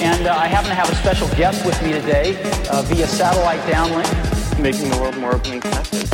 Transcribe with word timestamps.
And 0.00 0.28
uh, 0.28 0.36
I 0.36 0.46
happen 0.46 0.68
to 0.68 0.76
have 0.76 0.88
a 0.88 0.94
special 0.94 1.26
guest 1.30 1.66
with 1.66 1.82
me 1.82 1.90
today 1.90 2.40
uh, 2.70 2.82
via 2.82 3.08
satellite 3.08 3.58
downlink. 3.62 4.06
Making 4.62 4.90
the 4.90 4.98
world 4.98 5.16
more 5.16 5.34
open 5.34 5.54
and 5.54 5.62
connected. 5.62 6.08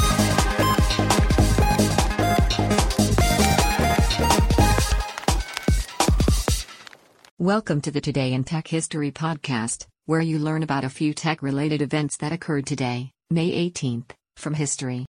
Welcome 7.38 7.82
to 7.82 7.90
the 7.90 8.00
Today 8.00 8.32
in 8.32 8.44
Tech 8.44 8.66
History 8.66 9.12
podcast, 9.12 9.86
where 10.06 10.22
you 10.22 10.38
learn 10.38 10.62
about 10.62 10.84
a 10.84 10.88
few 10.88 11.12
tech 11.12 11.42
related 11.42 11.82
events 11.82 12.16
that 12.18 12.32
occurred 12.32 12.64
today, 12.64 13.10
May 13.28 13.70
18th, 13.70 14.12
from 14.36 14.54
history. 14.54 15.04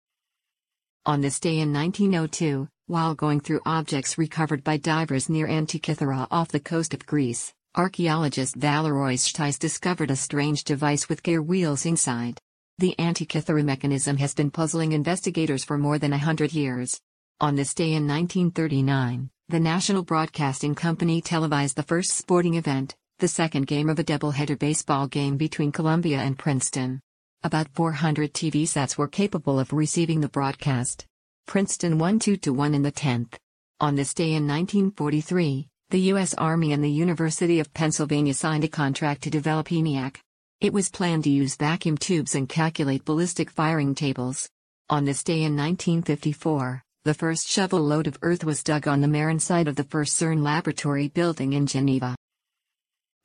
On 1.04 1.20
this 1.20 1.38
day 1.38 1.58
in 1.58 1.74
1902, 1.74 2.68
while 2.86 3.14
going 3.14 3.40
through 3.40 3.60
objects 3.64 4.18
recovered 4.18 4.64
by 4.64 4.76
divers 4.76 5.28
near 5.28 5.46
Antikythera 5.46 6.26
off 6.30 6.48
the 6.48 6.60
coast 6.60 6.92
of 6.92 7.06
Greece, 7.06 7.52
archaeologist 7.76 8.58
Valerios 8.58 9.28
Stais 9.28 9.58
discovered 9.58 10.10
a 10.10 10.16
strange 10.16 10.64
device 10.64 11.08
with 11.08 11.22
gear 11.22 11.40
wheels 11.40 11.86
inside. 11.86 12.38
The 12.78 12.94
Antikythera 12.98 13.64
mechanism 13.64 14.16
has 14.16 14.34
been 14.34 14.50
puzzling 14.50 14.92
investigators 14.92 15.64
for 15.64 15.78
more 15.78 15.98
than 15.98 16.12
a 16.12 16.18
hundred 16.18 16.52
years. 16.52 17.00
On 17.40 17.54
this 17.54 17.74
day 17.74 17.92
in 17.92 18.06
1939, 18.06 19.30
the 19.48 19.60
National 19.60 20.02
Broadcasting 20.02 20.74
Company 20.74 21.20
televised 21.20 21.76
the 21.76 21.82
first 21.82 22.10
sporting 22.10 22.54
event, 22.54 22.94
the 23.18 23.28
second 23.28 23.66
game 23.66 23.88
of 23.88 23.98
a 23.98 24.04
doubleheader 24.04 24.58
baseball 24.58 25.06
game 25.06 25.36
between 25.36 25.70
Columbia 25.72 26.18
and 26.18 26.38
Princeton. 26.38 27.00
About 27.44 27.68
400 27.74 28.32
TV 28.32 28.66
sets 28.66 28.98
were 28.98 29.08
capable 29.08 29.58
of 29.58 29.72
receiving 29.72 30.20
the 30.20 30.28
broadcast. 30.28 31.06
Princeton 31.46 31.98
won 31.98 32.18
2 32.18 32.36
to 32.38 32.52
1 32.52 32.74
in 32.74 32.82
the 32.82 32.92
10th. 32.92 33.34
On 33.80 33.94
this 33.94 34.14
day 34.14 34.34
in 34.34 34.46
1943, 34.46 35.68
the 35.90 36.00
U.S. 36.12 36.34
Army 36.34 36.72
and 36.72 36.82
the 36.82 36.90
University 36.90 37.60
of 37.60 37.74
Pennsylvania 37.74 38.32
signed 38.32 38.64
a 38.64 38.68
contract 38.68 39.22
to 39.22 39.30
develop 39.30 39.68
ENIAC. 39.68 40.18
It 40.60 40.72
was 40.72 40.88
planned 40.88 41.24
to 41.24 41.30
use 41.30 41.56
vacuum 41.56 41.98
tubes 41.98 42.34
and 42.34 42.48
calculate 42.48 43.04
ballistic 43.04 43.50
firing 43.50 43.94
tables. 43.94 44.48
On 44.88 45.04
this 45.04 45.24
day 45.24 45.42
in 45.42 45.56
1954, 45.56 46.82
the 47.04 47.14
first 47.14 47.48
shovel 47.48 47.80
load 47.80 48.06
of 48.06 48.16
earth 48.22 48.44
was 48.44 48.62
dug 48.62 48.86
on 48.86 49.00
the 49.00 49.08
Meyrin 49.08 49.40
site 49.40 49.66
of 49.66 49.74
the 49.74 49.84
first 49.84 50.16
CERN 50.16 50.42
laboratory 50.42 51.08
building 51.08 51.52
in 51.52 51.66
Geneva. 51.66 52.14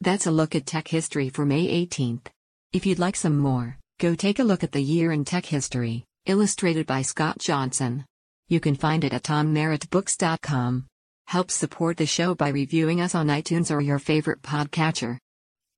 That's 0.02 0.26
a 0.26 0.32
look 0.32 0.56
at 0.56 0.66
tech 0.66 0.88
history 0.88 1.30
for 1.30 1.46
May 1.46 1.86
18th. 1.86 2.26
If 2.74 2.86
you'd 2.86 3.00
like 3.00 3.16
some 3.16 3.38
more, 3.38 3.78
go 4.00 4.16
take 4.16 4.40
a 4.40 4.44
look 4.44 4.64
at 4.64 4.72
the 4.72 4.82
year 4.82 5.12
in 5.12 5.24
tech 5.26 5.46
history, 5.46 6.06
illustrated 6.28 6.86
by 6.86 7.02
Scott 7.02 7.40
Johnson. 7.40 8.06
You 8.48 8.60
can 8.60 8.76
find 8.76 9.04
it 9.04 9.14
at 9.14 9.24
tommerrittbooks.com. 9.24 10.86
Help 11.28 11.52
support 11.52 11.98
the 11.98 12.06
show 12.06 12.36
by 12.36 12.50
reviewing 12.50 13.02
us 13.02 13.16
on 13.16 13.28
iTunes 13.28 13.74
or 13.74 13.82
your 13.82 14.00
favorite 14.00 14.42
podcatcher. 14.42 15.18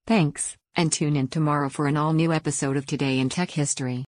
Thanks, 0.05 0.55
and 0.75 0.91
tune 0.91 1.15
in 1.15 1.27
tomorrow 1.27 1.69
for 1.69 1.87
an 1.87 1.97
all 1.97 2.13
new 2.13 2.33
episode 2.33 2.77
of 2.77 2.85
Today 2.85 3.19
in 3.19 3.29
Tech 3.29 3.51
History. 3.51 4.05